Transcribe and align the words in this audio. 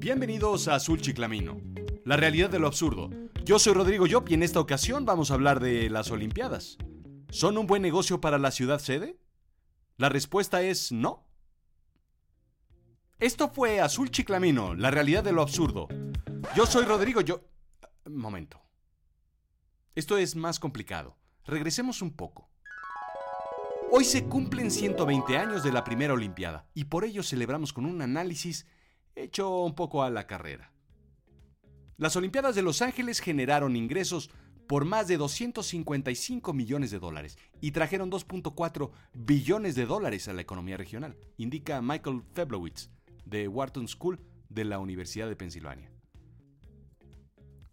Bienvenidos 0.00 0.66
a 0.66 0.76
Azul 0.76 0.98
Chiclamino, 0.98 1.60
la 2.06 2.16
realidad 2.16 2.48
de 2.48 2.58
lo 2.58 2.68
absurdo. 2.68 3.10
Yo 3.44 3.58
soy 3.58 3.74
Rodrigo 3.74 4.06
Yop 4.06 4.30
y 4.30 4.34
en 4.34 4.42
esta 4.42 4.58
ocasión 4.58 5.04
vamos 5.04 5.30
a 5.30 5.34
hablar 5.34 5.60
de 5.60 5.90
las 5.90 6.10
Olimpiadas. 6.10 6.78
¿Son 7.28 7.58
un 7.58 7.66
buen 7.66 7.82
negocio 7.82 8.18
para 8.18 8.38
la 8.38 8.50
ciudad 8.50 8.78
sede? 8.78 9.18
La 9.98 10.08
respuesta 10.08 10.62
es 10.62 10.90
no. 10.90 11.26
Esto 13.18 13.50
fue 13.50 13.82
Azul 13.82 14.10
Chiclamino, 14.10 14.74
la 14.74 14.90
realidad 14.90 15.22
de 15.22 15.32
lo 15.32 15.42
absurdo. 15.42 15.86
Yo 16.56 16.64
soy 16.64 16.86
Rodrigo 16.86 17.20
Yo... 17.20 17.44
Momento. 18.06 18.62
Esto 19.94 20.16
es 20.16 20.34
más 20.34 20.58
complicado. 20.58 21.18
Regresemos 21.44 22.00
un 22.00 22.16
poco. 22.16 22.48
Hoy 23.90 24.06
se 24.06 24.24
cumplen 24.24 24.70
120 24.70 25.36
años 25.36 25.62
de 25.62 25.72
la 25.72 25.84
primera 25.84 26.14
Olimpiada 26.14 26.70
y 26.72 26.84
por 26.84 27.04
ello 27.04 27.22
celebramos 27.22 27.74
con 27.74 27.84
un 27.84 28.00
análisis 28.00 28.66
hecho 29.14 29.60
un 29.60 29.74
poco 29.74 30.02
a 30.02 30.10
la 30.10 30.26
carrera. 30.26 30.72
Las 31.96 32.16
Olimpiadas 32.16 32.54
de 32.54 32.62
Los 32.62 32.80
Ángeles 32.82 33.20
generaron 33.20 33.76
ingresos 33.76 34.30
por 34.66 34.84
más 34.84 35.08
de 35.08 35.16
255 35.16 36.52
millones 36.52 36.90
de 36.92 36.98
dólares 36.98 37.36
y 37.60 37.72
trajeron 37.72 38.10
2.4 38.10 38.90
billones 39.12 39.74
de 39.74 39.84
dólares 39.84 40.28
a 40.28 40.32
la 40.32 40.42
economía 40.42 40.76
regional, 40.76 41.16
indica 41.36 41.82
Michael 41.82 42.22
Feblowitz 42.32 42.88
de 43.24 43.48
Wharton 43.48 43.88
School 43.88 44.20
de 44.48 44.64
la 44.64 44.78
Universidad 44.78 45.28
de 45.28 45.36
Pensilvania. 45.36 45.90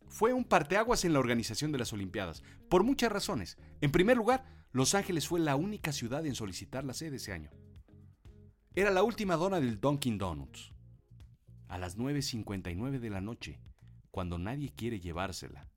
Fue 0.07 0.33
un 0.33 0.43
parteaguas 0.43 1.05
en 1.05 1.13
la 1.13 1.19
organización 1.19 1.71
de 1.71 1.77
las 1.77 1.93
Olimpiadas, 1.93 2.41
por 2.69 2.83
muchas 2.83 3.11
razones. 3.11 3.57
En 3.81 3.91
primer 3.91 4.17
lugar, 4.17 4.45
Los 4.71 4.95
Ángeles 4.95 5.27
fue 5.27 5.39
la 5.39 5.55
única 5.55 5.91
ciudad 5.91 6.25
en 6.25 6.33
solicitar 6.33 6.83
la 6.83 6.93
sede 6.93 7.17
ese 7.17 7.31
año. 7.31 7.51
Era 8.73 8.89
la 8.89 9.03
última 9.03 9.35
dona 9.35 9.59
del 9.59 9.79
Dunkin' 9.79 10.17
Donuts. 10.17 10.73
A 11.67 11.77
las 11.77 11.97
9.59 11.97 12.99
de 12.99 13.09
la 13.09 13.21
noche, 13.21 13.59
cuando 14.11 14.37
nadie 14.37 14.73
quiere 14.75 14.99
llevársela, 14.99 15.67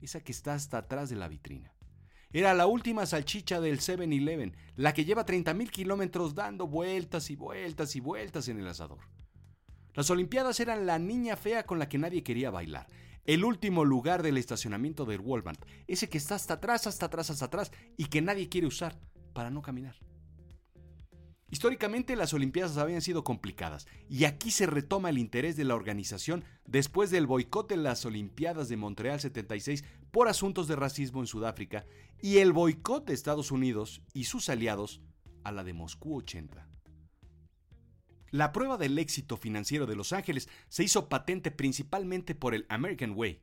esa 0.00 0.20
que 0.20 0.32
está 0.32 0.54
hasta 0.54 0.78
atrás 0.78 1.10
de 1.10 1.16
la 1.16 1.28
vitrina. 1.28 1.72
Era 2.32 2.54
la 2.54 2.66
última 2.66 3.06
salchicha 3.06 3.60
del 3.60 3.80
7-Eleven, 3.80 4.54
la 4.76 4.94
que 4.94 5.04
lleva 5.04 5.26
30.000 5.26 5.68
kilómetros 5.70 6.34
dando 6.34 6.68
vueltas 6.68 7.30
y 7.30 7.36
vueltas 7.36 7.96
y 7.96 8.00
vueltas 8.00 8.48
en 8.48 8.60
el 8.60 8.68
asador. 8.68 9.00
Las 9.94 10.10
Olimpiadas 10.10 10.60
eran 10.60 10.86
la 10.86 10.98
niña 10.98 11.36
fea 11.36 11.64
con 11.64 11.80
la 11.80 11.88
que 11.88 11.98
nadie 11.98 12.22
quería 12.22 12.50
bailar. 12.50 12.86
El 13.24 13.44
último 13.44 13.84
lugar 13.84 14.22
del 14.22 14.38
estacionamiento 14.38 15.04
del 15.04 15.20
Walmart, 15.20 15.64
ese 15.88 16.08
que 16.08 16.18
está 16.18 16.36
hasta 16.36 16.54
atrás, 16.54 16.86
hasta 16.86 17.06
atrás, 17.06 17.30
hasta 17.30 17.46
atrás 17.46 17.72
y 17.96 18.06
que 18.06 18.22
nadie 18.22 18.48
quiere 18.48 18.68
usar 18.68 18.98
para 19.32 19.50
no 19.50 19.62
caminar. 19.62 19.96
Históricamente 21.50 22.14
las 22.14 22.32
Olimpiadas 22.32 22.76
habían 22.76 23.02
sido 23.02 23.24
complicadas 23.24 23.88
y 24.08 24.24
aquí 24.24 24.52
se 24.52 24.66
retoma 24.66 25.10
el 25.10 25.18
interés 25.18 25.56
de 25.56 25.64
la 25.64 25.74
organización 25.74 26.44
después 26.64 27.10
del 27.10 27.26
boicot 27.26 27.68
de 27.68 27.76
las 27.76 28.04
Olimpiadas 28.04 28.68
de 28.68 28.76
Montreal 28.76 29.18
76 29.18 29.84
por 30.12 30.28
asuntos 30.28 30.68
de 30.68 30.76
racismo 30.76 31.20
en 31.20 31.26
Sudáfrica 31.26 31.86
y 32.22 32.38
el 32.38 32.52
boicot 32.52 33.04
de 33.04 33.14
Estados 33.14 33.50
Unidos 33.50 34.00
y 34.14 34.24
sus 34.24 34.48
aliados 34.48 35.00
a 35.42 35.50
la 35.50 35.64
de 35.64 35.72
Moscú 35.72 36.16
80. 36.18 36.68
La 38.30 38.52
prueba 38.52 38.76
del 38.76 38.96
éxito 38.98 39.36
financiero 39.36 39.86
de 39.86 39.96
Los 39.96 40.12
Ángeles 40.12 40.48
se 40.68 40.84
hizo 40.84 41.08
patente 41.08 41.50
principalmente 41.50 42.36
por 42.36 42.54
el 42.54 42.64
American 42.68 43.14
Way. 43.16 43.42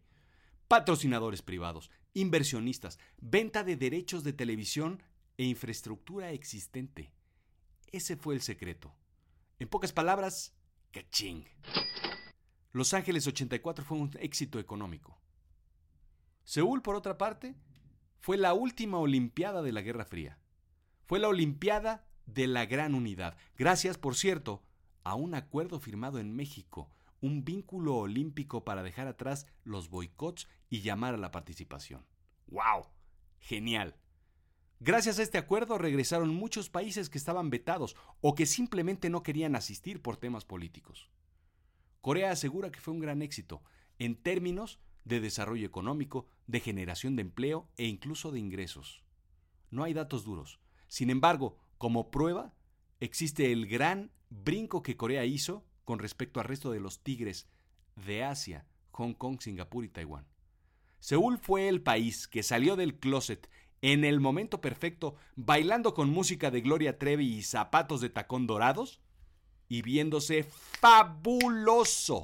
Patrocinadores 0.69 1.41
privados, 1.41 1.91
inversionistas, 2.13 3.00
venta 3.19 3.66
de 3.66 3.75
derechos 3.75 4.23
de 4.23 4.31
televisión 4.31 5.03
e 5.38 5.44
infraestructura 5.44 6.31
existente. 6.31 7.11
Ese 7.88 8.17
fue 8.17 8.35
el 8.35 8.41
secreto. 8.41 8.95
En 9.59 9.67
pocas 9.67 9.93
palabras, 9.93 10.55
caching. 10.91 11.43
Los 12.71 12.94
Ángeles 12.94 13.25
84 13.27 13.83
fue 13.85 13.97
un 13.97 14.11
éxito 14.19 14.59
económico. 14.59 15.19
Seúl, 16.44 16.81
por 16.81 16.95
otra 16.95 17.17
parte, 17.17 17.56
fue 18.19 18.38
la 18.38 18.53
última 18.53 19.00
Olimpiada 19.00 19.62
de 19.62 19.72
la 19.72 19.81
Guerra 19.81 20.06
Fría. 20.06 20.39
Fue 21.06 21.19
la 21.19 21.29
Olimpiada 21.29 22.06
de 22.25 22.47
la 22.47 22.66
Gran 22.66 22.94
Unidad. 22.94 23.38
Gracias, 23.57 23.97
por 23.97 24.16
cierto, 24.16 24.63
a 25.03 25.16
un 25.16 25.33
acuerdo 25.33 25.79
firmado 25.79 26.19
en 26.19 26.35
México, 26.35 26.91
un 27.22 27.44
vínculo 27.44 27.95
olímpico 27.95 28.63
para 28.63 28.83
dejar 28.83 29.07
atrás 29.07 29.47
los 29.63 29.89
boicots 29.89 30.47
y 30.69 30.81
llamar 30.81 31.13
a 31.13 31.17
la 31.17 31.31
participación. 31.31 32.06
¡Wow! 32.47 32.88
Genial. 33.39 33.95
Gracias 34.79 35.17
a 35.17 35.23
este 35.23 35.39
acuerdo 35.39 35.77
regresaron 35.77 36.35
muchos 36.35 36.69
países 36.69 37.09
que 37.09 37.17
estaban 37.17 37.49
vetados 37.49 37.95
o 38.21 38.35
que 38.35 38.45
simplemente 38.45 39.09
no 39.09 39.23
querían 39.23 39.55
asistir 39.55 40.01
por 40.01 40.17
temas 40.17 40.45
políticos. 40.45 41.09
Corea 42.01 42.31
asegura 42.31 42.71
que 42.71 42.79
fue 42.79 42.93
un 42.93 42.99
gran 42.99 43.21
éxito 43.21 43.63
en 43.97 44.15
términos 44.15 44.79
de 45.03 45.19
desarrollo 45.19 45.65
económico, 45.65 46.27
de 46.45 46.59
generación 46.59 47.15
de 47.15 47.23
empleo 47.23 47.67
e 47.77 47.85
incluso 47.85 48.31
de 48.31 48.39
ingresos. 48.39 49.03
No 49.71 49.83
hay 49.83 49.93
datos 49.93 50.23
duros. 50.23 50.59
Sin 50.88 51.09
embargo, 51.09 51.57
como 51.77 52.11
prueba, 52.11 52.53
existe 52.99 53.51
el 53.51 53.67
gran 53.67 54.11
brinco 54.29 54.83
que 54.83 54.95
Corea 54.95 55.25
hizo 55.25 55.65
con 55.85 55.99
respecto 55.99 56.39
al 56.39 56.47
resto 56.47 56.71
de 56.71 56.79
los 56.79 57.01
tigres 57.01 57.47
de 57.95 58.23
Asia, 58.23 58.67
Hong 58.91 59.13
Kong, 59.13 59.39
Singapur 59.41 59.85
y 59.85 59.89
Taiwán. 59.89 60.27
Seúl 60.99 61.38
fue 61.38 61.67
el 61.67 61.81
país 61.81 62.27
que 62.27 62.44
salió 62.44 62.75
del 62.75 62.99
closet 62.99 63.49
en 63.81 64.03
el 64.03 64.19
momento 64.19 64.61
perfecto, 64.61 65.15
bailando 65.35 65.93
con 65.93 66.09
música 66.09 66.51
de 66.51 66.61
Gloria 66.61 66.97
Trevi 66.97 67.38
y 67.38 67.43
zapatos 67.43 68.01
de 68.01 68.09
tacón 68.09 68.47
dorados 68.47 68.99
y 69.69 69.81
viéndose 69.81 70.43
fabuloso. 70.43 72.21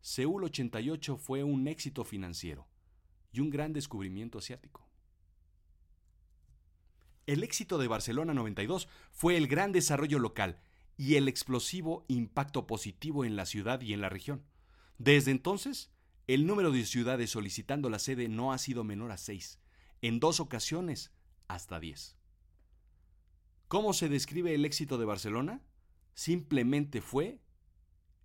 Seúl 0.00 0.44
88 0.44 1.16
fue 1.16 1.44
un 1.44 1.68
éxito 1.68 2.04
financiero 2.04 2.66
y 3.32 3.40
un 3.40 3.50
gran 3.50 3.72
descubrimiento 3.72 4.38
asiático. 4.38 4.88
El 7.26 7.42
éxito 7.42 7.76
de 7.76 7.88
Barcelona 7.88 8.32
92 8.32 8.88
fue 9.12 9.36
el 9.36 9.48
gran 9.48 9.70
desarrollo 9.70 10.18
local 10.18 10.60
y 10.96 11.16
el 11.16 11.28
explosivo 11.28 12.04
impacto 12.08 12.66
positivo 12.66 13.24
en 13.24 13.36
la 13.36 13.44
ciudad 13.44 13.82
y 13.82 13.92
en 13.92 14.00
la 14.00 14.08
región. 14.08 14.42
Desde 14.96 15.30
entonces, 15.30 15.92
el 16.26 16.46
número 16.46 16.72
de 16.72 16.84
ciudades 16.86 17.30
solicitando 17.30 17.90
la 17.90 17.98
sede 17.98 18.28
no 18.28 18.52
ha 18.52 18.58
sido 18.58 18.82
menor 18.82 19.12
a 19.12 19.18
seis, 19.18 19.60
en 20.02 20.20
dos 20.20 20.40
ocasiones 20.40 21.12
hasta 21.48 21.80
diez. 21.80 22.16
¿Cómo 23.68 23.92
se 23.92 24.08
describe 24.08 24.54
el 24.54 24.64
éxito 24.64 24.98
de 24.98 25.04
Barcelona? 25.04 25.62
Simplemente 26.14 27.00
fue 27.00 27.40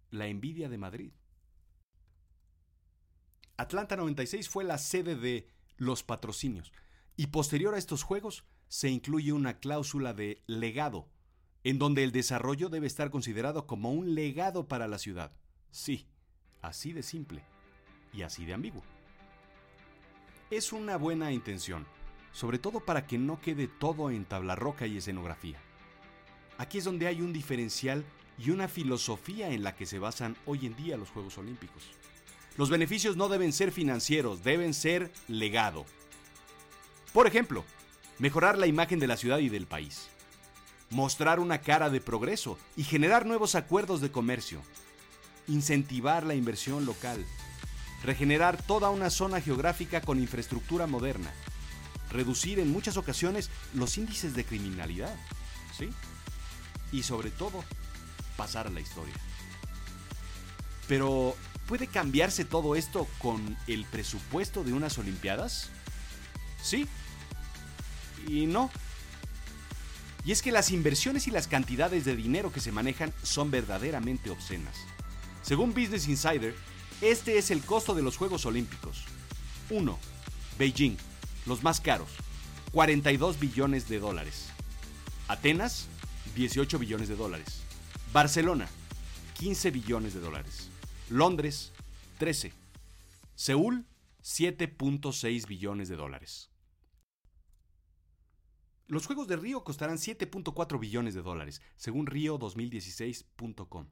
la 0.09 0.27
envidia 0.27 0.69
de 0.69 0.77
Madrid. 0.77 1.11
Atlanta 3.57 3.95
96 3.95 4.49
fue 4.49 4.63
la 4.63 4.77
sede 4.77 5.15
de 5.15 5.49
los 5.77 6.03
patrocinios 6.03 6.71
y 7.15 7.27
posterior 7.27 7.75
a 7.75 7.77
estos 7.77 8.03
Juegos 8.03 8.45
se 8.67 8.89
incluye 8.89 9.33
una 9.33 9.59
cláusula 9.59 10.13
de 10.13 10.41
legado, 10.47 11.07
en 11.63 11.77
donde 11.77 12.03
el 12.03 12.11
desarrollo 12.11 12.69
debe 12.69 12.87
estar 12.87 13.11
considerado 13.11 13.67
como 13.67 13.91
un 13.91 14.15
legado 14.15 14.67
para 14.67 14.87
la 14.87 14.97
ciudad. 14.97 15.31
Sí, 15.69 16.07
así 16.61 16.93
de 16.93 17.03
simple 17.03 17.43
y 18.13 18.23
así 18.23 18.45
de 18.45 18.53
ambiguo. 18.53 18.83
Es 20.53 20.71
una 20.71 20.97
buena 20.97 21.31
intención, 21.31 21.87
sobre 22.31 22.59
todo 22.59 22.79
para 22.79 23.07
que 23.07 23.17
no 23.17 23.41
quede 23.41 23.67
todo 23.67 24.11
en 24.11 24.23
tabla 24.23 24.55
roca 24.55 24.85
y 24.85 24.97
escenografía. 24.97 25.57
Aquí 26.59 26.77
es 26.77 26.83
donde 26.83 27.07
hay 27.07 27.21
un 27.21 27.33
diferencial 27.33 28.05
y 28.37 28.51
una 28.51 28.67
filosofía 28.67 29.49
en 29.49 29.63
la 29.63 29.75
que 29.75 29.87
se 29.87 29.97
basan 29.97 30.37
hoy 30.45 30.67
en 30.67 30.75
día 30.75 30.95
los 30.95 31.09
Juegos 31.09 31.39
Olímpicos. 31.39 31.81
Los 32.55 32.69
beneficios 32.69 33.17
no 33.17 33.29
deben 33.29 33.51
ser 33.51 33.71
financieros, 33.71 34.43
deben 34.43 34.75
ser 34.75 35.11
legado. 35.27 35.85
Por 37.13 37.25
ejemplo, 37.25 37.65
mejorar 38.19 38.59
la 38.59 38.67
imagen 38.67 38.99
de 38.99 39.07
la 39.07 39.17
ciudad 39.17 39.39
y 39.39 39.49
del 39.49 39.65
país, 39.65 40.07
mostrar 40.91 41.39
una 41.39 41.61
cara 41.61 41.89
de 41.89 41.99
progreso 41.99 42.59
y 42.77 42.83
generar 42.83 43.25
nuevos 43.25 43.55
acuerdos 43.55 44.01
de 44.01 44.11
comercio, 44.11 44.61
incentivar 45.47 46.23
la 46.23 46.35
inversión 46.35 46.85
local, 46.85 47.25
regenerar 48.03 48.61
toda 48.61 48.89
una 48.89 49.09
zona 49.09 49.41
geográfica 49.41 50.01
con 50.01 50.19
infraestructura 50.19 50.87
moderna, 50.87 51.31
reducir 52.11 52.59
en 52.59 52.71
muchas 52.71 52.97
ocasiones 52.97 53.49
los 53.73 53.97
índices 53.97 54.35
de 54.35 54.45
criminalidad, 54.45 55.15
¿sí? 55.77 55.89
Y 56.91 57.03
sobre 57.03 57.31
todo, 57.31 57.63
pasar 58.37 58.67
a 58.67 58.71
la 58.71 58.81
historia. 58.81 59.15
Pero, 60.87 61.35
¿puede 61.67 61.87
cambiarse 61.87 62.45
todo 62.45 62.75
esto 62.75 63.07
con 63.19 63.57
el 63.67 63.85
presupuesto 63.85 64.63
de 64.63 64.73
unas 64.73 64.97
Olimpiadas? 64.97 65.69
Sí, 66.61 66.87
y 68.27 68.45
no. 68.45 68.69
Y 70.25 70.31
es 70.31 70.41
que 70.41 70.51
las 70.51 70.71
inversiones 70.71 71.27
y 71.27 71.31
las 71.31 71.47
cantidades 71.47 72.05
de 72.05 72.15
dinero 72.15 72.51
que 72.51 72.61
se 72.61 72.71
manejan 72.71 73.13
son 73.23 73.51
verdaderamente 73.51 74.29
obscenas. 74.29 74.75
Según 75.41 75.73
Business 75.73 76.07
Insider, 76.07 76.55
este 77.03 77.37
es 77.37 77.51
el 77.51 77.61
costo 77.63 77.93
de 77.93 78.01
los 78.01 78.17
Juegos 78.17 78.45
Olímpicos. 78.45 79.05
1. 79.69 79.99
Beijing, 80.57 80.95
los 81.45 81.63
más 81.63 81.81
caros, 81.81 82.09
42 82.71 83.39
billones 83.39 83.89
de 83.89 83.99
dólares. 83.99 84.49
Atenas, 85.27 85.87
18 86.35 86.79
billones 86.79 87.09
de 87.09 87.15
dólares. 87.15 87.63
Barcelona, 88.13 88.69
15 89.39 89.71
billones 89.71 90.13
de 90.13 90.19
dólares. 90.19 90.69
Londres, 91.09 91.73
13. 92.19 92.53
Seúl, 93.35 93.85
7.6 94.23 95.47
billones 95.47 95.89
de 95.89 95.95
dólares. 95.95 96.49
Los 98.87 99.07
Juegos 99.07 99.27
de 99.27 99.37
Río 99.37 99.63
costarán 99.63 99.97
7.4 99.97 100.79
billones 100.79 101.13
de 101.13 101.21
dólares, 101.21 101.61
según 101.75 102.05
Rio2016.com, 102.05 103.87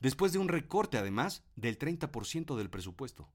después 0.00 0.32
de 0.32 0.38
un 0.38 0.48
recorte 0.48 0.98
además 0.98 1.44
del 1.56 1.78
30% 1.78 2.56
del 2.56 2.70
presupuesto. 2.70 3.30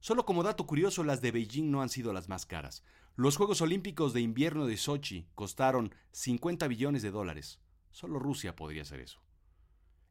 Solo 0.00 0.24
como 0.24 0.42
dato 0.42 0.66
curioso, 0.66 1.04
las 1.04 1.20
de 1.20 1.30
Beijing 1.30 1.70
no 1.70 1.82
han 1.82 1.88
sido 1.88 2.12
las 2.12 2.28
más 2.28 2.44
caras. 2.44 2.82
Los 3.14 3.36
Juegos 3.36 3.60
Olímpicos 3.60 4.12
de 4.12 4.20
Invierno 4.20 4.66
de 4.66 4.76
Sochi 4.76 5.28
costaron 5.34 5.94
50 6.12 6.66
billones 6.66 7.02
de 7.02 7.10
dólares. 7.10 7.60
Solo 7.90 8.18
Rusia 8.18 8.56
podría 8.56 8.82
hacer 8.82 9.00
eso. 9.00 9.22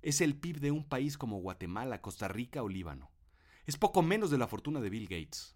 Es 0.01 0.21
el 0.21 0.35
PIB 0.35 0.59
de 0.59 0.71
un 0.71 0.88
país 0.88 1.17
como 1.17 1.41
Guatemala, 1.41 2.01
Costa 2.01 2.27
Rica 2.27 2.63
o 2.63 2.69
Líbano. 2.69 3.11
Es 3.65 3.77
poco 3.77 4.01
menos 4.01 4.31
de 4.31 4.38
la 4.38 4.47
fortuna 4.47 4.79
de 4.79 4.89
Bill 4.89 5.07
Gates. 5.07 5.55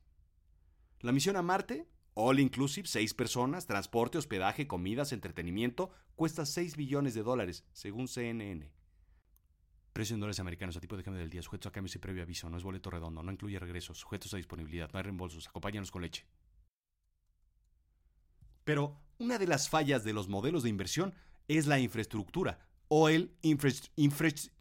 La 0.99 1.11
misión 1.11 1.35
a 1.35 1.41
Marte, 1.41 1.87
all 2.13 2.39
inclusive, 2.39 2.87
seis 2.87 3.13
personas, 3.13 3.67
transporte, 3.67 4.17
hospedaje, 4.17 4.67
comidas, 4.67 5.13
entretenimiento, 5.13 5.91
cuesta 6.15 6.45
6 6.45 6.75
billones 6.77 7.13
de 7.13 7.23
dólares, 7.23 7.65
según 7.73 8.07
CNN. 8.07 8.71
Precio 9.95 10.13
en 10.13 10.19
dólares 10.19 10.41
americanos 10.41 10.75
a 10.75 10.81
tipo 10.81 10.97
de 10.97 11.03
cambio 11.03 11.21
del 11.21 11.29
día, 11.29 11.41
sujetos 11.41 11.69
a 11.69 11.71
cambios 11.71 11.95
y 11.95 11.99
previo 11.99 12.21
aviso, 12.21 12.49
no 12.49 12.57
es 12.57 12.63
boleto 12.63 12.89
redondo, 12.89 13.23
no 13.23 13.31
incluye 13.31 13.57
regresos, 13.57 13.97
sujetos 13.97 14.33
a 14.33 14.37
disponibilidad, 14.37 14.91
no 14.91 14.97
hay 14.97 15.03
reembolsos, 15.03 15.47
acompáñanos 15.47 15.89
con 15.89 16.01
leche. 16.01 16.25
Pero 18.65 18.99
una 19.19 19.37
de 19.37 19.47
las 19.47 19.69
fallas 19.69 20.03
de 20.03 20.11
los 20.11 20.27
modelos 20.27 20.63
de 20.63 20.69
inversión 20.69 21.13
es 21.47 21.65
la 21.65 21.79
infraestructura 21.79 22.59
o 22.89 23.07
el 23.07 23.31
infraestructura 23.41 24.51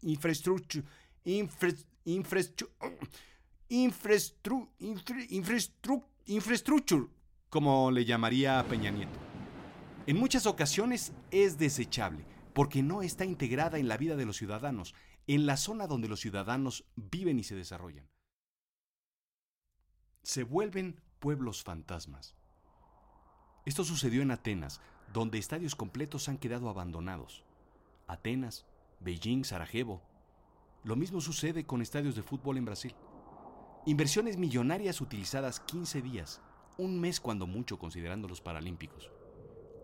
infraestructure, 6.27 7.07
como 7.49 7.91
le 7.91 8.05
llamaría 8.05 8.65
Peña 8.69 8.89
Nieto. 8.89 9.19
En 10.07 10.17
muchas 10.17 10.45
ocasiones 10.45 11.11
es 11.29 11.57
desechable 11.57 12.23
porque 12.53 12.81
no 12.81 13.01
está 13.01 13.25
integrada 13.25 13.79
en 13.79 13.89
la 13.89 13.97
vida 13.97 14.15
de 14.15 14.25
los 14.25 14.37
ciudadanos 14.37 14.95
en 15.27 15.45
la 15.45 15.57
zona 15.57 15.87
donde 15.87 16.07
los 16.07 16.19
ciudadanos 16.19 16.85
viven 16.95 17.39
y 17.39 17.43
se 17.43 17.55
desarrollan. 17.55 18.09
Se 20.23 20.43
vuelven 20.43 21.01
pueblos 21.19 21.63
fantasmas. 21.63 22.35
Esto 23.65 23.83
sucedió 23.83 24.21
en 24.21 24.31
Atenas, 24.31 24.81
donde 25.11 25.39
estadios 25.39 25.75
completos 25.75 26.29
han 26.29 26.37
quedado 26.37 26.69
abandonados. 26.69 27.43
Atenas, 28.07 28.65
Beijing, 28.99 29.43
Sarajevo. 29.43 30.03
Lo 30.83 30.95
mismo 30.95 31.21
sucede 31.21 31.65
con 31.65 31.81
estadios 31.81 32.15
de 32.15 32.21
fútbol 32.21 32.57
en 32.57 32.65
Brasil. 32.65 32.95
Inversiones 33.87 34.37
millonarias 34.37 35.01
utilizadas 35.01 35.59
15 35.59 36.01
días, 36.01 36.41
un 36.77 36.99
mes 36.99 37.19
cuando 37.19 37.47
mucho 37.47 37.79
considerando 37.79 38.27
los 38.27 38.41
Paralímpicos, 38.41 39.11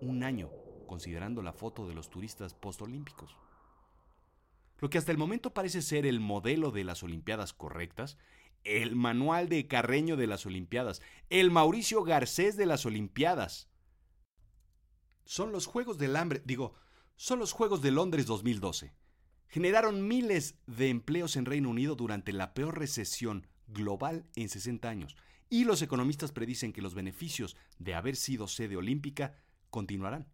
un 0.01 0.23
año 0.23 0.49
considerando 0.88 1.41
la 1.41 1.53
foto 1.53 1.88
de 1.88 1.95
los 1.95 2.09
turistas 2.09 2.53
postolímpicos. 2.53 3.38
Lo 4.81 4.89
que 4.89 4.98
hasta 4.98 5.12
el 5.12 5.18
momento 5.19 5.54
parece 5.54 5.83
ser 5.83 6.07
el 6.07 6.19
modelo 6.19 6.72
de 6.72 6.83
las 6.83 7.04
Olimpiadas 7.04 7.54
correctas, 7.54 8.18
el 8.63 8.95
manual 8.95 9.48
de 9.48 9.68
Carreño 9.68 10.18
de 10.18 10.25
las 10.25 10.48
Olimpiadas, 10.48 11.04
el 11.30 11.51
Mauricio 11.51 12.04
Garcés 12.04 12.57
de 12.57 12.66
las 12.66 12.86
Olimpiadas. 12.88 13.69
Son 15.24 15.51
los 15.51 15.68
Juegos 15.68 16.00
del 16.00 16.16
Hambre, 16.16 16.42
digo, 16.45 16.74
son 17.16 17.38
los 17.38 17.51
Juegos 17.51 17.83
de 17.83 17.92
Londres 17.92 18.25
2012. 18.25 18.92
Generaron 19.48 20.07
miles 20.07 20.56
de 20.66 20.89
empleos 20.89 21.36
en 21.36 21.45
Reino 21.45 21.69
Unido 21.69 21.95
durante 21.95 22.34
la 22.34 22.56
peor 22.56 22.80
recesión 22.80 23.45
global 23.68 24.25
en 24.36 24.50
60 24.50 24.89
años, 24.89 25.16
y 25.48 25.66
los 25.66 25.84
economistas 25.84 26.31
predicen 26.31 26.74
que 26.74 26.81
los 26.81 26.95
beneficios 26.95 27.56
de 27.77 27.94
haber 27.94 28.16
sido 28.16 28.48
sede 28.48 28.77
olímpica 28.77 29.36
continuarán. 29.69 30.27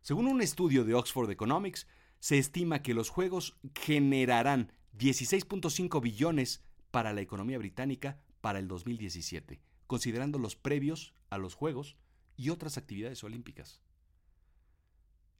Según 0.00 0.26
un 0.26 0.42
estudio 0.42 0.84
de 0.84 0.94
Oxford 0.94 1.30
Economics, 1.30 1.86
se 2.20 2.38
estima 2.38 2.82
que 2.82 2.94
los 2.94 3.08
Juegos 3.08 3.58
generarán 3.74 4.72
16.5 4.98 6.00
billones 6.00 6.62
para 6.90 7.12
la 7.12 7.22
economía 7.22 7.58
británica 7.58 8.20
para 8.40 8.58
el 8.58 8.68
2017, 8.68 9.60
considerando 9.86 10.38
los 10.38 10.54
previos 10.54 11.14
a 11.30 11.38
los 11.38 11.54
Juegos 11.54 11.96
y 12.36 12.50
otras 12.50 12.76
actividades 12.76 13.24
olímpicas. 13.24 13.80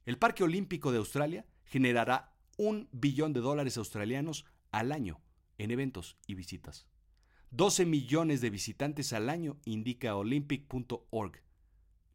El 0.05 0.17
Parque 0.17 0.43
Olímpico 0.43 0.91
de 0.91 0.97
Australia 0.97 1.45
generará 1.65 2.33
un 2.57 2.89
billón 2.91 3.33
de 3.33 3.39
dólares 3.39 3.77
australianos 3.77 4.45
al 4.71 4.91
año 4.91 5.21
en 5.57 5.71
eventos 5.71 6.17
y 6.25 6.33
visitas. 6.33 6.87
12 7.51 7.85
millones 7.85 8.41
de 8.41 8.49
visitantes 8.49 9.13
al 9.13 9.29
año 9.29 9.59
indica 9.65 10.15
olympic.org, 10.15 11.43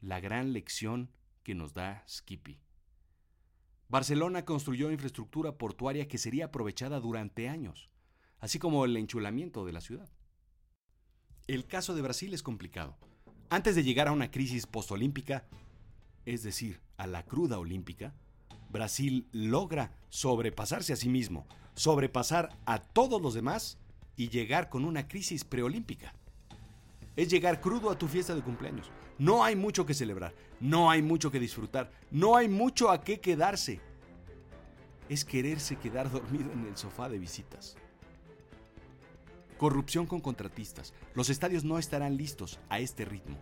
la 0.01 0.21
gran 0.21 0.53
lección 0.53 1.11
que 1.43 1.55
nos 1.55 1.75
da 1.75 2.05
Skippy. 2.09 2.66
Barcelona 3.89 4.45
construyó 4.45 4.91
infraestructura 4.91 5.59
portuaria 5.59 6.09
que 6.09 6.19
sería 6.19 6.47
aprovechada 6.47 6.99
durante 6.99 7.49
años, 7.49 7.89
así 8.41 8.59
como 8.59 8.85
el 8.85 8.97
enchulamiento 8.97 9.65
de 9.65 9.73
la 9.73 9.81
ciudad. 9.81 10.11
El 11.47 11.67
caso 11.67 11.95
de 11.95 12.03
Brasil 12.03 12.35
es 12.35 12.43
complicado. 12.43 12.97
Antes 13.49 13.77
de 13.77 13.85
llegar 13.85 14.09
a 14.09 14.13
una 14.13 14.33
crisis 14.33 14.67
postolímpica, 14.67 15.47
es 16.25 16.43
decir, 16.43 16.81
a 16.97 17.07
la 17.07 17.25
cruda 17.25 17.61
olímpica, 17.61 18.13
Brasil 18.71 19.29
logra 19.31 19.97
sobrepasarse 20.09 20.93
a 20.93 20.97
sí 20.97 21.09
mismo, 21.09 21.47
sobrepasar 21.75 22.59
a 22.67 22.83
todos 22.83 23.23
los 23.23 23.35
demás 23.35 23.79
y 24.17 24.31
llegar 24.31 24.69
con 24.69 24.85
una 24.85 25.07
crisis 25.07 25.45
preolímpica. 25.45 26.13
Es 27.17 27.29
llegar 27.29 27.61
crudo 27.61 27.91
a 27.91 27.99
tu 27.99 28.07
fiesta 28.07 28.35
de 28.35 28.43
cumpleaños. 28.43 28.91
No 29.19 29.43
hay 29.43 29.57
mucho 29.57 29.87
que 29.87 29.95
celebrar, 29.95 30.35
no 30.61 30.91
hay 30.91 31.01
mucho 31.01 31.31
que 31.31 31.41
disfrutar, 31.41 31.91
no 32.11 32.37
hay 32.37 32.49
mucho 32.49 32.91
a 32.91 33.03
qué 33.03 33.21
quedarse. 33.21 33.81
Es 35.09 35.25
quererse 35.25 35.77
quedar 35.77 36.11
dormido 36.11 36.53
en 36.53 36.67
el 36.67 36.77
sofá 36.77 37.09
de 37.09 37.19
visitas. 37.19 37.77
Corrupción 39.57 40.07
con 40.07 40.21
contratistas. 40.21 40.93
Los 41.15 41.31
estadios 41.31 41.65
no 41.65 41.79
estarán 41.79 42.19
listos 42.19 42.61
a 42.69 42.79
este 42.79 43.07
ritmo 43.07 43.39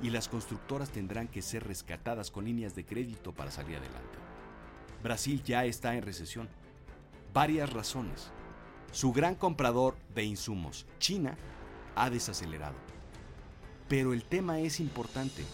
y 0.00 0.10
las 0.10 0.28
constructoras 0.28 0.90
tendrán 0.90 1.26
que 1.26 1.42
ser 1.42 1.66
rescatadas 1.66 2.30
con 2.30 2.44
líneas 2.44 2.76
de 2.76 2.84
crédito 2.84 3.32
para 3.32 3.50
salir 3.50 3.76
adelante. 3.76 4.18
Brasil 5.02 5.42
ya 5.42 5.64
está 5.64 5.96
en 5.96 6.02
recesión. 6.02 6.48
Varias 7.32 7.72
razones. 7.72 8.30
Su 8.92 9.12
gran 9.12 9.34
comprador 9.34 9.96
de 10.14 10.24
insumos, 10.24 10.86
China, 10.98 11.36
ha 11.96 12.10
desacelerado. 12.10 12.76
Pero 13.92 14.14
el 14.14 14.24
tema 14.24 14.58
es 14.58 14.80
importante. 14.80 15.44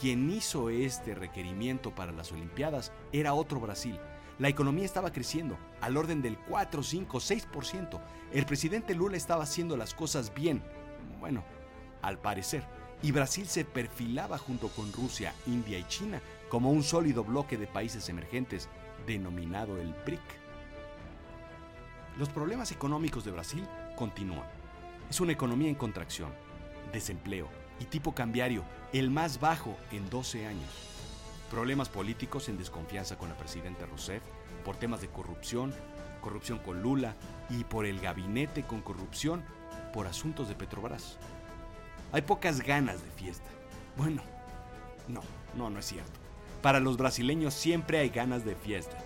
Quien 0.00 0.30
hizo 0.30 0.70
este 0.70 1.14
requerimiento 1.14 1.94
para 1.94 2.10
las 2.10 2.32
Olimpiadas 2.32 2.92
era 3.12 3.34
otro 3.34 3.60
Brasil. 3.60 3.98
La 4.38 4.48
economía 4.48 4.86
estaba 4.86 5.12
creciendo 5.12 5.58
al 5.82 5.98
orden 5.98 6.22
del 6.22 6.38
4, 6.38 6.82
5, 6.82 7.18
6%. 7.18 8.00
El 8.32 8.46
presidente 8.46 8.94
Lula 8.94 9.18
estaba 9.18 9.42
haciendo 9.42 9.76
las 9.76 9.92
cosas 9.92 10.32
bien. 10.32 10.62
Bueno, 11.20 11.44
al 12.00 12.18
parecer 12.18 12.64
y 13.02 13.12
Brasil 13.12 13.46
se 13.46 13.66
perfilaba 13.66 14.38
junto 14.38 14.68
con 14.68 14.90
Rusia, 14.90 15.34
India 15.46 15.78
y 15.78 15.84
China 15.88 16.22
como 16.48 16.70
un 16.70 16.82
sólido 16.82 17.22
bloque 17.22 17.58
de 17.58 17.66
países 17.66 18.08
emergentes 18.08 18.70
denominado 19.06 19.76
el 19.76 19.92
BRIC. 20.06 20.22
Los 22.18 22.30
problemas 22.30 22.72
económicos 22.72 23.26
de 23.26 23.32
Brasil 23.32 23.68
continúan. 23.94 24.48
Es 25.10 25.20
una 25.20 25.32
economía 25.32 25.68
en 25.68 25.74
contracción, 25.74 26.30
desempleo 26.92 27.48
y 27.80 27.84
tipo 27.86 28.14
cambiario 28.14 28.64
el 28.92 29.10
más 29.10 29.40
bajo 29.40 29.76
en 29.90 30.08
12 30.10 30.46
años. 30.46 30.70
Problemas 31.50 31.88
políticos 31.88 32.48
en 32.48 32.58
desconfianza 32.58 33.16
con 33.16 33.28
la 33.28 33.36
presidenta 33.36 33.86
Rousseff 33.86 34.22
por 34.64 34.76
temas 34.76 35.00
de 35.00 35.08
corrupción, 35.08 35.74
corrupción 36.20 36.58
con 36.58 36.82
Lula 36.82 37.16
y 37.50 37.64
por 37.64 37.86
el 37.86 38.00
gabinete 38.00 38.62
con 38.62 38.80
corrupción 38.80 39.44
por 39.92 40.06
asuntos 40.06 40.48
de 40.48 40.54
Petrobras. 40.54 41.18
Hay 42.12 42.22
pocas 42.22 42.60
ganas 42.60 43.02
de 43.02 43.10
fiesta. 43.10 43.48
Bueno, 43.96 44.22
no, 45.08 45.22
no, 45.56 45.70
no 45.70 45.78
es 45.78 45.86
cierto. 45.86 46.20
Para 46.62 46.80
los 46.80 46.96
brasileños 46.96 47.54
siempre 47.54 47.98
hay 47.98 48.10
ganas 48.10 48.44
de 48.44 48.54
fiesta. 48.54 48.96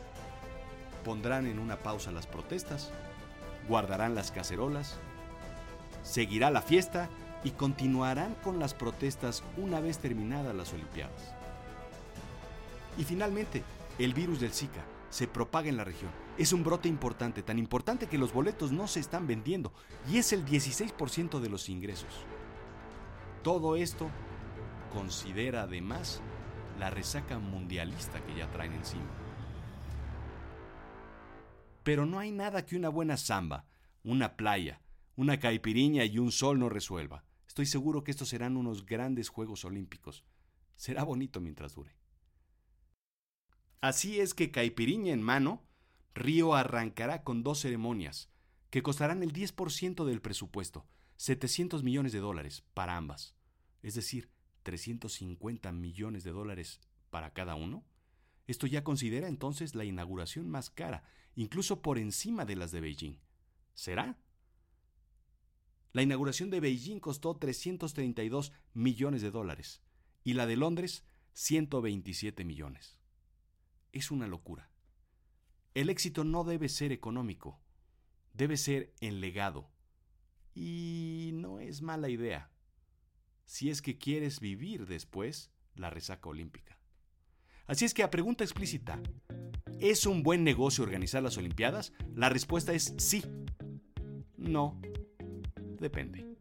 Pondrán 1.05 1.47
en 1.47 1.59
una 1.59 1.77
pausa 1.77 2.11
las 2.11 2.27
protestas, 2.27 2.93
guardarán 3.69 4.15
las 4.15 4.31
cacerolas, 4.31 4.99
seguirá 6.03 6.51
la 6.51 6.63
fiesta 6.63 7.09
y 7.47 7.53
continuarán 7.53 8.35
con 8.43 8.59
las 8.59 8.75
protestas 8.75 9.45
una 9.57 9.79
vez 9.79 9.99
terminadas 9.99 10.53
las 10.53 10.73
Olimpiadas. 10.73 11.33
Y 12.99 13.05
finalmente, 13.05 13.63
el 14.01 14.15
virus 14.15 14.41
del 14.41 14.51
Zika 14.51 14.85
se 15.11 15.29
propaga 15.29 15.69
en 15.69 15.77
la 15.77 15.85
región. 15.85 16.11
Es 16.39 16.53
un 16.53 16.65
brote 16.65 16.89
importante, 16.89 17.45
tan 17.45 17.61
importante 17.61 18.09
que 18.09 18.19
los 18.19 18.33
boletos 18.33 18.73
no 18.73 18.89
se 18.89 18.99
están 18.99 19.29
vendiendo 19.29 19.73
y 20.11 20.19
es 20.19 20.33
el 20.33 20.45
16% 20.45 21.39
de 21.39 21.49
los 21.49 21.69
ingresos. 21.69 22.09
Todo 23.45 23.77
esto 23.77 24.11
considera 24.93 25.63
además 25.63 26.21
la 26.81 26.91
resaca 26.91 27.39
mundialista 27.39 28.25
que 28.25 28.35
ya 28.35 28.51
traen 28.51 28.73
encima. 28.73 29.07
Pero 31.85 32.07
no 32.07 32.19
hay 32.19 32.33
nada 32.33 32.67
que 32.67 32.75
una 32.75 32.89
buena 32.89 33.17
samba, 33.17 33.67
una 34.03 34.35
playa, 34.35 34.81
una 35.15 35.39
caipiriña 35.39 36.05
y 36.07 36.19
un 36.19 36.33
sol 36.33 36.59
no 36.59 36.69
resuelva. 36.69 37.23
Estoy 37.57 37.65
seguro 37.65 38.05
que 38.05 38.11
estos 38.11 38.29
serán 38.29 38.59
unos 38.59 38.85
grandes 38.85 39.31
Juegos 39.31 39.65
Olímpicos. 39.65 40.27
Será 40.77 41.05
bonito 41.05 41.41
mientras 41.41 41.75
dure. 41.75 41.97
Así 43.81 44.21
es 44.21 44.35
que 44.35 44.51
caipiriña 44.51 45.15
en 45.15 45.23
mano, 45.23 45.67
Río 46.13 46.55
arrancará 46.55 47.23
con 47.23 47.43
dos 47.43 47.61
ceremonias, 47.61 48.29
que 48.69 48.83
costarán 48.83 49.23
el 49.23 49.33
10% 49.33 50.05
del 50.05 50.21
presupuesto, 50.21 50.87
700 51.17 51.83
millones 51.83 52.13
de 52.13 52.19
dólares 52.19 52.63
para 52.75 52.99
ambas, 52.99 53.35
es 53.83 53.95
decir, 53.95 54.31
350 54.65 55.73
millones 55.73 56.25
de 56.25 56.33
dólares 56.33 56.83
para 57.09 57.33
cada 57.33 57.55
uno. 57.55 57.87
Esto 58.47 58.67
ya 58.67 58.85
considera 58.85 59.29
entonces 59.29 59.75
la 59.75 59.87
inauguración 59.87 60.47
más 60.51 60.69
cara, 60.69 61.05
incluso 61.35 61.81
por 61.81 61.97
encima 61.97 62.45
de 62.45 62.57
las 62.57 62.71
de 62.71 62.83
Beijing. 62.83 63.19
¿Será? 63.73 64.19
La 65.97 66.03
inauguración 66.03 66.51
de 66.51 66.61
Beijing 66.61 67.01
costó 67.01 67.39
332 67.39 68.53
millones 68.75 69.23
de 69.23 69.31
dólares 69.31 69.81
y 70.25 70.35
la 70.35 70.45
de 70.45 70.55
Londres 70.55 71.07
127 71.33 72.45
millones. 72.45 72.99
Es 73.95 74.11
una 74.11 74.27
locura. 74.27 74.71
El 75.73 75.89
éxito 75.89 76.23
no 76.23 76.45
debe 76.45 76.69
ser 76.69 76.93
económico, 76.93 77.59
debe 78.35 78.59
ser 78.59 78.93
en 79.01 79.23
legado. 79.23 79.71
Y 80.55 81.31
no 81.33 81.61
es 81.61 81.81
mala 81.81 82.11
idea, 82.11 82.51
si 83.47 83.71
es 83.71 83.81
que 83.81 83.97
quieres 83.97 84.39
vivir 84.39 84.85
después 84.85 85.51
la 85.77 85.89
resaca 85.89 86.29
olímpica. 86.29 86.79
Así 87.67 87.87
es 87.87 87.95
que 87.95 88.03
a 88.03 88.11
pregunta 88.11 88.45
explícita, 88.45 89.01
¿es 89.81 90.05
un 90.05 90.23
buen 90.23 90.45
negocio 90.45 90.85
organizar 90.85 91.23
las 91.23 91.39
Olimpiadas? 91.39 91.95
La 92.15 92.29
respuesta 92.29 92.75
es 92.75 92.93
sí. 92.99 93.25
No, 94.37 94.79
depende. 95.79 96.37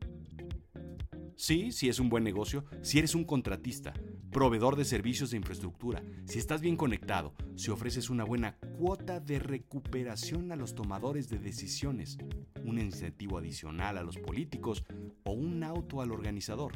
Sí, 1.35 1.71
si 1.71 1.89
es 1.89 1.99
un 1.99 2.09
buen 2.09 2.23
negocio, 2.23 2.65
si 2.81 2.97
eres 2.97 3.13
un 3.13 3.25
contratista, 3.25 3.93
proveedor 4.31 4.77
de 4.77 4.85
servicios 4.85 5.31
de 5.31 5.37
infraestructura, 5.37 6.01
si 6.25 6.39
estás 6.39 6.61
bien 6.61 6.77
conectado, 6.77 7.33
si 7.55 7.71
ofreces 7.71 8.09
una 8.09 8.23
buena 8.23 8.57
cuota 8.77 9.19
de 9.19 9.39
recuperación 9.39 10.51
a 10.51 10.55
los 10.55 10.75
tomadores 10.75 11.29
de 11.29 11.39
decisiones, 11.39 12.17
un 12.63 12.79
incentivo 12.79 13.37
adicional 13.37 13.97
a 13.97 14.03
los 14.03 14.17
políticos 14.17 14.85
o 15.23 15.31
un 15.31 15.63
auto 15.63 16.01
al 16.01 16.11
organizador. 16.11 16.73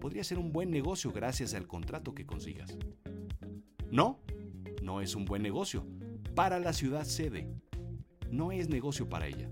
Podría 0.00 0.22
ser 0.22 0.38
un 0.38 0.52
buen 0.52 0.70
negocio 0.70 1.12
gracias 1.12 1.54
al 1.54 1.66
contrato 1.66 2.14
que 2.14 2.24
consigas. 2.24 2.78
No, 3.90 4.20
no 4.82 5.00
es 5.00 5.16
un 5.16 5.24
buen 5.24 5.42
negocio. 5.42 5.86
Para 6.34 6.60
la 6.60 6.72
ciudad 6.72 7.04
sede. 7.04 7.48
No 8.30 8.52
es 8.52 8.68
negocio 8.68 9.08
para 9.08 9.26
ella. 9.26 9.50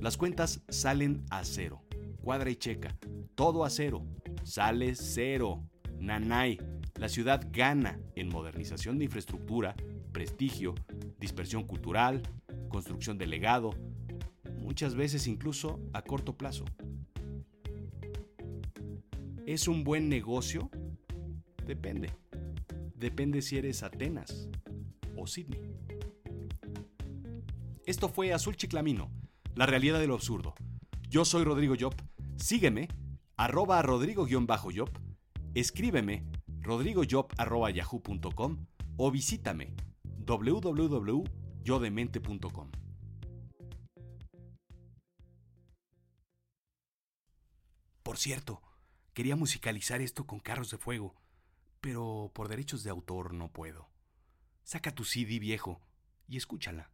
Las 0.00 0.16
cuentas 0.16 0.62
salen 0.68 1.24
a 1.30 1.44
cero. 1.44 1.82
Cuadra 2.22 2.50
y 2.50 2.56
checa. 2.56 2.96
Todo 3.34 3.64
a 3.64 3.70
cero. 3.70 4.06
Sale 4.42 4.94
cero. 4.94 5.62
Nanay. 5.98 6.58
La 6.96 7.08
ciudad 7.08 7.48
gana 7.50 7.98
en 8.14 8.28
modernización 8.28 8.98
de 8.98 9.06
infraestructura, 9.06 9.74
prestigio, 10.12 10.74
dispersión 11.18 11.64
cultural, 11.64 12.22
construcción 12.68 13.18
de 13.18 13.26
legado, 13.26 13.74
muchas 14.58 14.94
veces 14.94 15.26
incluso 15.26 15.80
a 15.92 16.02
corto 16.02 16.36
plazo. 16.36 16.64
¿Es 19.46 19.68
un 19.68 19.84
buen 19.84 20.08
negocio? 20.08 20.70
Depende. 21.66 22.10
Depende 22.94 23.42
si 23.42 23.58
eres 23.58 23.82
Atenas 23.82 24.48
o 25.16 25.26
Sydney. 25.26 25.60
Esto 27.84 28.08
fue 28.08 28.32
Azul 28.32 28.56
Chiclamino, 28.56 29.10
la 29.54 29.66
realidad 29.66 30.00
de 30.00 30.06
lo 30.06 30.14
absurdo. 30.14 30.54
Yo 31.08 31.24
soy 31.24 31.44
Rodrigo 31.44 31.74
Job. 31.78 31.94
Sígueme, 32.36 32.88
arroba 33.36 33.80
rodrigo-job. 33.82 34.90
Escríbeme, 35.54 36.26
rodrigojob.yahoo.com 36.60 38.66
o 38.96 39.10
visítame 39.10 39.74
www.yodemente.com. 40.26 42.70
Por 48.02 48.18
cierto, 48.18 48.62
quería 49.12 49.36
musicalizar 49.36 50.00
esto 50.00 50.26
con 50.26 50.40
carros 50.40 50.70
de 50.70 50.78
fuego, 50.78 51.14
pero 51.80 52.32
por 52.34 52.48
derechos 52.48 52.82
de 52.82 52.90
autor 52.90 53.34
no 53.34 53.52
puedo. 53.52 53.88
Saca 54.62 54.92
tu 54.94 55.04
CD 55.04 55.38
viejo 55.38 55.80
y 56.26 56.36
escúchala. 56.36 56.93